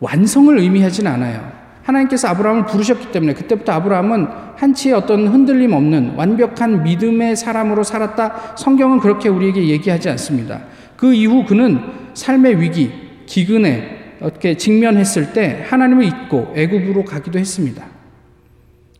[0.00, 1.57] 완성을 의미하진 않아요.
[1.88, 8.56] 하나님께서 아브라함을 부르셨기 때문에 그때부터 아브라함은 한치의 어떤 흔들림 없는 완벽한 믿음의 사람으로 살았다.
[8.56, 10.60] 성경은 그렇게 우리에게 얘기하지 않습니다.
[10.96, 11.80] 그 이후 그는
[12.12, 12.92] 삶의 위기,
[13.26, 17.84] 기근에 어떻게 직면했을 때 하나님을 잊고 애굽으로 가기도 했습니다.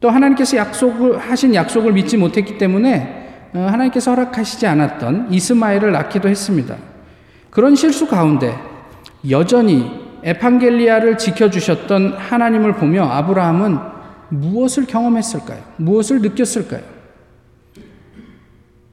[0.01, 6.77] 또 하나님께서 약속을 하신 약속을 믿지 못했기 때문에 어, 하나님께서 허락하시지 않았던 이스마엘을 낳기도 했습니다.
[7.51, 8.55] 그런 실수 가운데
[9.29, 13.79] 여전히 에판겔리아를 지켜주셨던 하나님을 보며 아브라함은
[14.29, 15.59] 무엇을 경험했을까요?
[15.77, 16.83] 무엇을 느꼈을까요?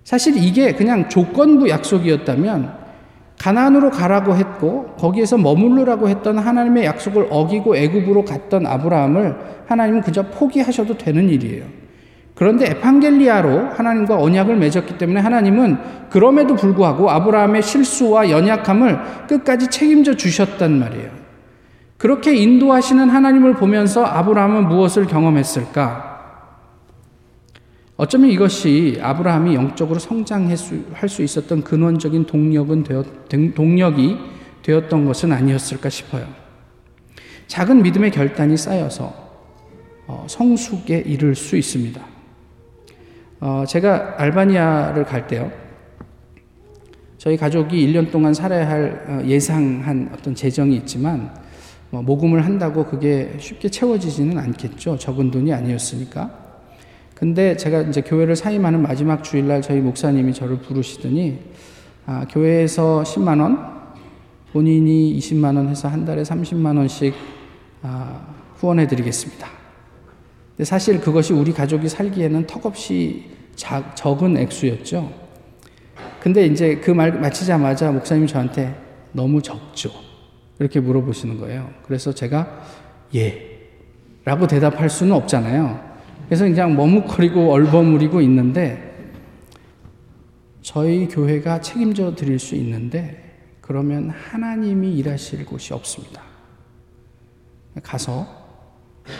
[0.06, 2.86] 사실 이게 그냥 조건부 약속이었다면
[3.38, 9.36] 가나안으로 가라고 했고 거기에서 머물르라고 했던 하나님의 약속을 어기고 애굽으로 갔던 아브라함을
[9.68, 11.66] 하나님은 그저 포기하셔도 되는 일이에요.
[12.34, 15.78] 그런데 에판겔리아로 하나님과 언약을 맺었기 때문에 하나님은
[16.10, 21.25] 그럼에도 불구하고 아브라함의 실수와 연약함을 끝까지 책임져 주셨단 말이에요.
[21.98, 26.16] 그렇게 인도하시는 하나님을 보면서 아브라함은 무엇을 경험했을까?
[27.98, 33.06] 어쩌면 이것이 아브라함이 영적으로 성장할 수 있었던 근원적인 동력은 되었,
[33.56, 34.18] 동력이
[34.64, 36.28] 되었던 것은 아니었을까 싶어요.
[37.48, 39.26] 작은 믿음의 결단이 쌓여서
[40.08, 42.02] 어, 성숙에 이를 수 있습니다.
[43.40, 45.52] 어, 제가 알바니아를 갈 때요.
[47.18, 51.45] 저희 가족이 1년 동안 살아야 할 어, 예상한 어떤 재정이 있지만 뭐
[52.02, 54.98] 모금을 한다고 그게 쉽게 채워지지는 않겠죠.
[54.98, 56.32] 적은 돈이 아니었으니까.
[57.14, 61.40] 근데 제가 이제 교회를 사임하는 마지막 주일날 저희 목사님이 저를 부르시더니
[62.06, 63.74] 아, 교회에서 10만 원,
[64.52, 67.14] 본인이 20만 원 해서 한 달에 30만 원씩
[67.82, 68.22] 아,
[68.56, 69.48] 후원해 드리겠습니다.
[70.56, 75.12] 근데 사실 그것이 우리 가족이 살기에는 턱없이 자, 적은 액수였죠.
[76.20, 78.76] 근데 이제 그 말 마치자마자 목사님이 저한테
[79.12, 79.92] 너무 적죠.
[80.60, 81.70] 이렇게 물어보시는 거예요.
[81.84, 82.64] 그래서 제가
[83.16, 83.56] 예.
[84.24, 85.96] 라고 대답할 수는 없잖아요.
[86.26, 89.12] 그래서 그냥 머뭇거리고 얼버무리고 있는데
[90.62, 93.22] 저희 교회가 책임져 드릴 수 있는데
[93.62, 96.24] 그러면 하나님이 일하실 곳이 없습니다.
[97.84, 98.28] 가서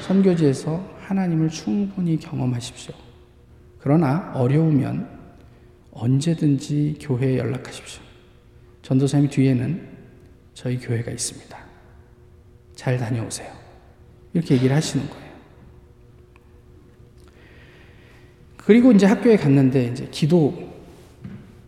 [0.08, 2.96] 선교지에서 하나님을 충분히 경험하십시오.
[3.78, 5.08] 그러나 어려우면
[5.92, 8.02] 언제든지 교회에 연락하십시오.
[8.82, 9.95] 전도사님 뒤에는
[10.56, 11.58] 저희 교회가 있습니다.
[12.76, 13.52] 잘 다녀오세요.
[14.34, 15.26] 이렇게 얘기를 하시는 거예요.
[18.58, 20.58] 그리고 이제 학교에 갔는데 이제 기도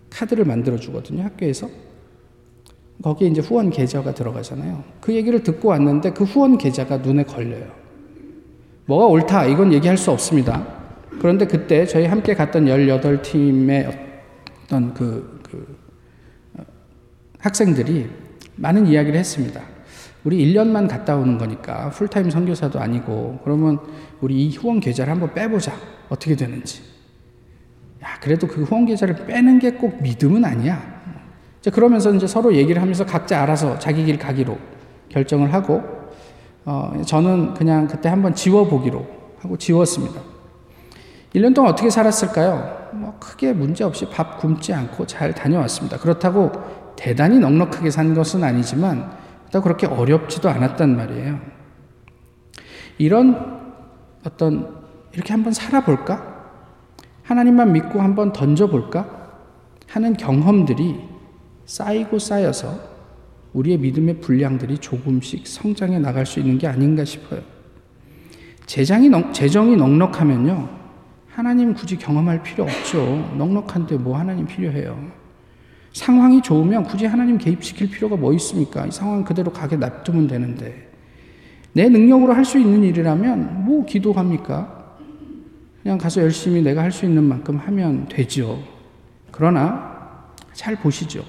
[0.09, 1.23] 카드를 만들어 주거든요.
[1.23, 1.69] 학교에서.
[3.03, 4.83] 거기에 이제 후원 계좌가 들어가잖아요.
[4.99, 7.71] 그 얘기를 듣고 왔는데 그 후원 계좌가 눈에 걸려요.
[8.85, 10.65] 뭐가 옳다, 이건 얘기할 수 없습니다.
[11.19, 14.07] 그런데 그때 저희 함께 갔던 18팀의
[14.63, 15.77] 어떤 그, 그
[16.57, 16.63] 어,
[17.37, 18.26] 학생들이
[18.57, 19.61] 많은 이야기를 했습니다.
[20.23, 23.79] 우리 1년만 갔다 오는 거니까 풀타임 선교사도 아니고 그러면
[24.19, 25.73] 우리 이 후원 계좌를 한번 빼보자.
[26.09, 26.81] 어떻게 되는지.
[28.03, 30.81] 야, 그래도 그 후원 계좌를 빼는 게 꼭 믿음은 아니야.
[31.59, 34.57] 이제 그러면서 이제 서로 얘기를 하면서 각자 알아서 자기 길 가기로
[35.09, 35.81] 결정을 하고
[36.65, 39.07] 어, 저는 그냥 그때 한번 지워보기로
[39.39, 40.21] 하고 지웠습니다.
[41.33, 42.89] 1년 동안 어떻게 살았을까요?
[42.93, 45.97] 뭐 크게 문제 없이 밥 굶지 않고 잘 다녀왔습니다.
[45.97, 46.51] 그렇다고
[46.97, 49.09] 대단히 넉넉하게 산 것은 아니지만
[49.51, 51.39] 또 그렇게 어렵지도 않았단 말이에요.
[52.97, 53.61] 이런
[54.25, 54.75] 어떤
[55.13, 56.35] 이렇게 한번 살아볼까?
[57.23, 59.15] 하나님만 믿고 한번 던져볼까?
[59.87, 60.99] 하는 경험들이
[61.65, 62.97] 쌓이고 쌓여서
[63.53, 67.41] 우리의 믿음의 분량들이 조금씩 성장해 나갈 수 있는 게 아닌가 싶어요.
[68.65, 70.69] 재정이, 넉, 재정이 넉넉하면요.
[71.29, 72.99] 하나님 굳이 경험할 필요 없죠.
[73.37, 75.26] 넉넉한데 뭐 하나님 필요해요.
[75.97, 78.85] 상황이 좋으면 굳이 하나님 개입시킬 필요가 뭐 있습니까?
[78.85, 80.87] 이 상황 그대로 가게 놔두면 되는데.
[81.73, 84.95] 내 능력으로 할 수 있는 일이라면 뭐 기도합니까?
[85.81, 88.61] 그냥 가서 열심히 내가 할 수 있는 만큼 하면 되죠.
[89.31, 91.23] 그러나 잘 보시죠.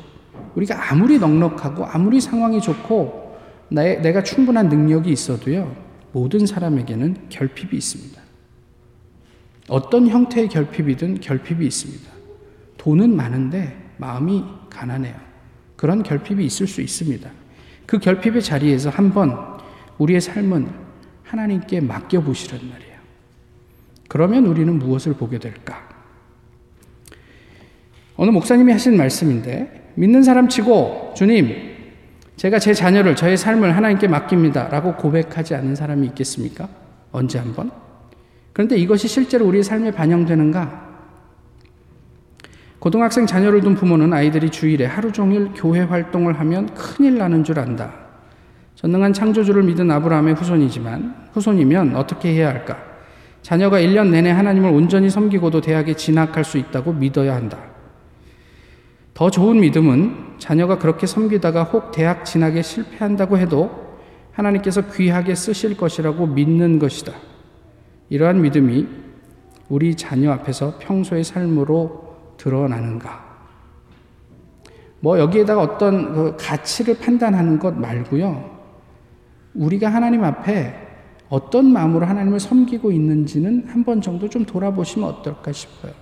[0.54, 3.36] 우리가 아무리 넉넉하고 아무리 상황이 좋고
[3.70, 5.74] 내가 충분한 능력이 있어도요,
[6.12, 8.20] 모든 사람에게는 결핍이 있습니다.
[9.68, 12.10] 어떤 형태의 결핍이든 결핍이 있습니다.
[12.76, 14.44] 돈은 많은데 마음이
[14.78, 15.14] 가난해요.
[15.76, 17.28] 그런 결핍이 있을 수 있습니다.
[17.86, 19.58] 그 결핍의 자리에서 한번
[19.98, 20.68] 우리의 삶은
[21.24, 22.98] 하나님께 맡겨보시란 말이에요.
[24.08, 25.88] 그러면 우리는 무엇을 보게 될까?
[28.16, 31.54] 어느 목사님이 하신 말씀인데, 믿는 사람 치고, 주님,
[32.36, 34.68] 제가 제 자녀를, 저의 삶을 하나님께 맡깁니다.
[34.68, 36.68] 라고 고백하지 않은 사람이 있겠습니까?
[37.12, 37.70] 언제 한 번?
[38.52, 40.87] 그런데 이것이 실제로 우리의 삶에 반영되는가?
[42.78, 47.92] 고등학생 자녀를 둔 부모는 아이들이 주일에 하루 종일 교회 활동을 하면 큰일 나는 줄 안다.
[48.76, 52.78] 전능한 창조주를 믿은 아브라함의 후손이지만 후손이면 어떻게 해야 할까?
[53.42, 57.58] 자녀가 1년 내내 하나님을 온전히 섬기고도 대학에 진학할 수 있다고 믿어야 한다.
[59.14, 63.98] 더 좋은 믿음은 자녀가 그렇게 섬기다가 혹 대학 진학에 실패한다고 해도
[64.30, 67.12] 하나님께서 귀하게 쓰실 것이라고 믿는 것이다.
[68.10, 68.86] 이러한 믿음이
[69.68, 72.07] 우리 자녀 앞에서 평소의 삶으로
[72.38, 73.28] 드러나는가?
[75.00, 78.58] 뭐 여기에다가 어떤 그 가치를 판단하는 것 말고요.
[79.54, 80.74] 우리가 하나님 앞에
[81.28, 85.92] 어떤 마음으로 하나님을 섬기고 있는지는 한 번 정도 좀 돌아보시면 어떨까 싶어요.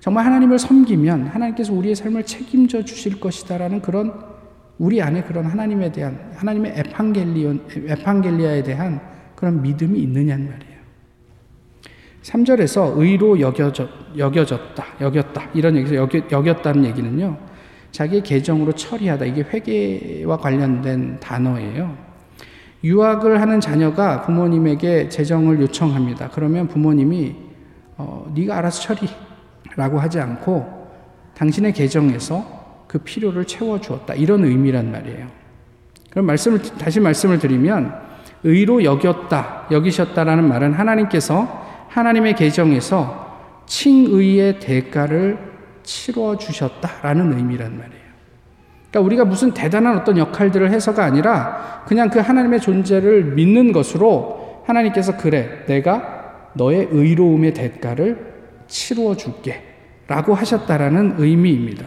[0.00, 4.12] 정말 하나님을 섬기면 하나님께서 우리의 삶을 책임져 주실 것이다라는 그런
[4.78, 9.00] 우리 안에 그런 하나님에 대한 하나님의 에판겔리온 에판겔리아에 대한
[9.34, 10.73] 그런 믿음이 있느냐는 말이에요.
[12.24, 17.36] 3절에서 의로 여겨졌, 여겨졌다, 여겼다 이런 얘기에서 여겨, 여겼다는 얘기는요.
[17.92, 21.96] 자기의 계정으로 처리하다 이게 회계와 관련된 단어예요.
[22.82, 26.30] 유학을 하는 자녀가 부모님에게 재정을 요청합니다.
[26.30, 27.36] 그러면 부모님이
[27.96, 30.88] 어, 네가 알아서 처리라고 하지 않고
[31.34, 34.14] 당신의 계정에서 그 필요를 채워 주었다.
[34.14, 35.26] 이런 의미란 말이에요.
[36.10, 37.94] 그럼 말씀을 다시 말씀을 드리면
[38.44, 41.63] 의로 여겼다, 여기셨다라는 말은 하나님께서
[41.94, 45.38] 하나님의 계정에서 칭의의 대가를
[45.84, 48.04] 치러 주셨다라는 의미란 말이에요.
[48.90, 55.16] 그러니까 우리가 무슨 대단한 어떤 역할들을 해서가 아니라 그냥 그 하나님의 존재를 믿는 것으로 하나님께서
[55.16, 58.34] 그래, 내가 너의 의로움의 대가를
[58.66, 59.62] 치루어 줄게.
[60.06, 61.86] 라고 하셨다라는 의미입니다.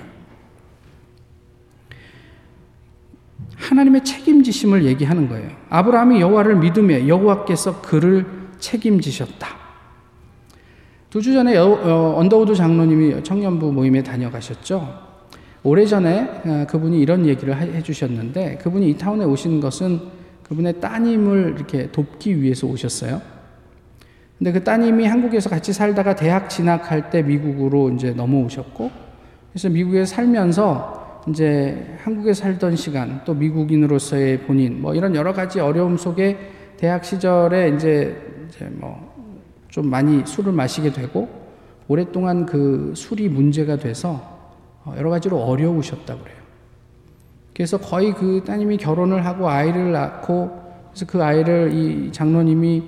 [3.58, 5.52] 하나님의 책임지심을 얘기하는 거예요.
[5.70, 8.26] 아브라함이 여호와를 믿음에 여호와께서 그를
[8.58, 9.67] 책임지셨다.
[11.18, 14.88] 두 주 전에 어, 언더우드 장로님이 청년부 모임에 다녀가셨죠.
[15.64, 20.00] 오래전에 어, 그분이 이런 얘기를 해 주셨는데 그분이 이 타운에 오신 것은
[20.44, 23.20] 그분의 따님을 이렇게 돕기 위해서 오셨어요.
[24.38, 28.92] 근데 그 따님이 한국에서 같이 살다가 대학 진학할 때 미국으로 이제 넘어오셨고
[29.52, 35.98] 그래서 미국에 살면서 이제 한국에 살던 시간 또 미국인으로서의 본인 뭐 이런 여러 가지 어려움
[35.98, 36.38] 속에
[36.78, 38.16] 대학 시절에 이제
[38.48, 39.07] 이제 뭐
[39.78, 41.30] 좀 많이 술을 마시게 되고
[41.88, 44.40] 오랫동안 그 술이 문제가 돼서
[44.84, 46.38] 어, 여러 가지로 어려우셨다고 그래요.
[47.54, 50.50] 그래서 거의 그 따님이 결혼을 하고 아이를 낳고
[50.90, 52.84] 그래서 그 아이를 이 장로님이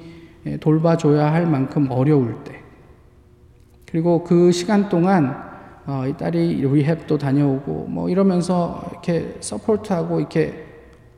[0.47, 2.59] 예, 돌봐줘야 할 만큼 어려울 때
[3.85, 5.37] 그리고 그 시간 동안
[5.85, 10.65] 어, 이 딸이 리헵도 다녀오고 뭐 이러면서 이렇게 서포트하고 이렇게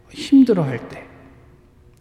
[0.10, 1.06] 힘들어할 때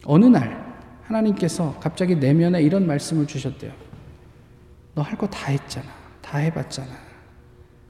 [0.05, 0.70] 어느 날
[1.11, 3.73] 하나님께서 갑자기 내면에 이런 말씀을 주셨대요.
[4.95, 5.89] 너 할 거 다 했잖아.
[6.23, 6.91] 다 해봤잖아.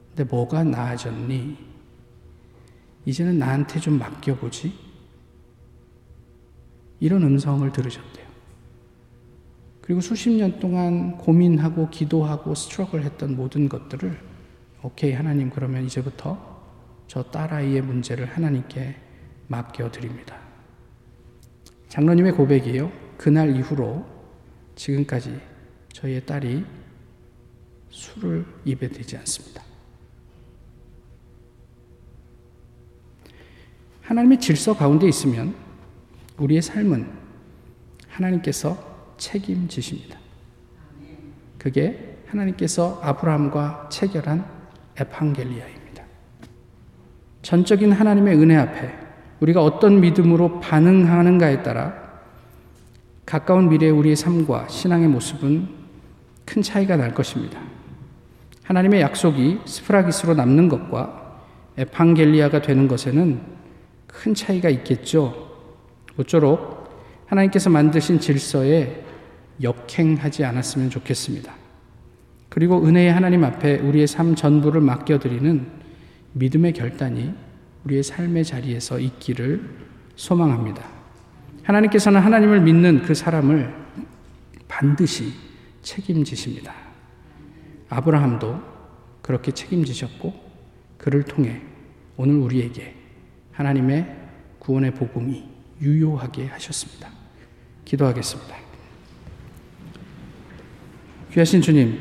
[0.09, 1.57] 근데 뭐가 나아졌니?
[3.05, 4.73] 이제는 나한테 좀 맡겨보지?
[6.99, 8.25] 이런 음성을 들으셨대요.
[9.81, 14.19] 그리고 수십 년 동안 고민하고 기도하고 스트럭을 했던 모든 것들을
[14.83, 16.49] 오케이 하나님 그러면 이제부터
[17.07, 18.95] 저 딸아이의 문제를 하나님께
[19.47, 20.37] 맡겨드립니다.
[21.89, 22.91] 장로님의 고백이에요.
[23.21, 24.03] 그날 이후로
[24.73, 25.39] 지금까지
[25.93, 26.65] 저희의 딸이
[27.91, 29.61] 술을 입에 대지 않습니다.
[34.01, 35.53] 하나님의 질서 가운데 있으면
[36.39, 37.07] 우리의 삶은
[38.09, 40.17] 하나님께서 책임지십니다.
[41.59, 44.43] 그게 하나님께서 아브라함과 체결한
[44.97, 46.03] 에판겔리아입니다.
[47.43, 48.91] 전적인 하나님의 은혜 앞에
[49.41, 52.00] 우리가 어떤 믿음으로 반응하는가에 따라
[53.31, 55.69] 가까운 미래의 우리의 삶과 신앙의 모습은
[56.43, 57.61] 큰 차이가 날 것입니다.
[58.63, 61.39] 하나님의 약속이 스프라기스로 남는 것과
[61.77, 63.39] 에판겔리아가 되는 것에는
[64.05, 65.49] 큰 차이가 있겠죠.
[66.17, 66.89] 모쪼록
[67.27, 69.01] 하나님께서 만드신 질서에
[69.63, 71.53] 역행하지 않았으면 좋겠습니다.
[72.49, 75.67] 그리고 은혜의 하나님 앞에 우리의 삶 전부를 맡겨드리는
[76.33, 77.33] 믿음의 결단이
[77.85, 79.69] 우리의 삶의 자리에서 있기를
[80.17, 81.00] 소망합니다.
[81.63, 83.73] 하나님께서는 하나님을 믿는 그 사람을
[84.67, 85.33] 반드시
[85.81, 86.73] 책임지십니다.
[87.89, 88.61] 아브라함도
[89.21, 90.33] 그렇게 책임지셨고
[90.97, 91.61] 그를 통해
[92.17, 92.95] 오늘 우리에게
[93.51, 94.17] 하나님의
[94.59, 95.43] 구원의 복음이
[95.81, 97.09] 유효하게 하셨습니다.
[97.85, 98.55] 기도하겠습니다.
[101.33, 101.99] 귀하신 주님,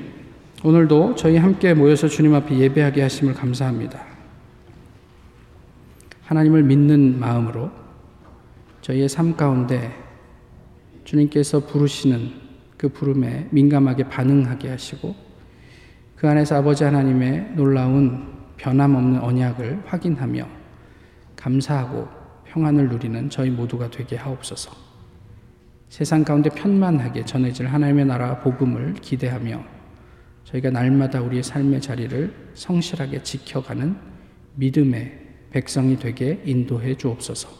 [0.63, 4.05] 오늘도 저희 함께 모여서 주님 앞에 예배하게 하심을 감사합니다.
[6.25, 7.71] 하나님을 믿는 마음으로
[8.91, 9.93] 저희의 삶 가운데
[11.05, 12.33] 주님께서 부르시는
[12.77, 15.15] 그 부름에 민감하게 반응하게 하시고
[16.17, 18.27] 그 안에서 아버지 하나님의 놀라운
[18.57, 20.47] 변함없는 언약을 확인하며
[21.37, 22.09] 감사하고
[22.47, 24.73] 평안을 누리는 저희 모두가 되게 하옵소서.
[25.89, 29.63] 세상 가운데 편만하게 전해질 하나님의 나라 복음을 기대하며
[30.45, 33.97] 저희가 날마다 우리의 삶의 자리를 성실하게 지켜가는
[34.57, 35.19] 믿음의
[35.51, 37.60] 백성이 되게 인도해 주옵소서.